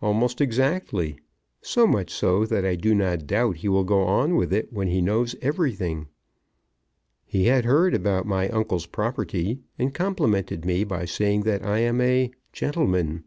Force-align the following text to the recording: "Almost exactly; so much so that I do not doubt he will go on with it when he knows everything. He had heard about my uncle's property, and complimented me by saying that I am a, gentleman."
"Almost 0.00 0.40
exactly; 0.40 1.18
so 1.60 1.84
much 1.84 2.12
so 2.12 2.46
that 2.46 2.64
I 2.64 2.76
do 2.76 2.94
not 2.94 3.26
doubt 3.26 3.56
he 3.56 3.68
will 3.68 3.82
go 3.82 4.02
on 4.02 4.36
with 4.36 4.52
it 4.52 4.72
when 4.72 4.86
he 4.86 5.02
knows 5.02 5.34
everything. 5.42 6.06
He 7.26 7.46
had 7.46 7.64
heard 7.64 7.92
about 7.92 8.24
my 8.24 8.48
uncle's 8.50 8.86
property, 8.86 9.58
and 9.76 9.92
complimented 9.92 10.64
me 10.64 10.84
by 10.84 11.06
saying 11.06 11.40
that 11.42 11.66
I 11.66 11.80
am 11.80 12.00
a, 12.00 12.30
gentleman." 12.52 13.24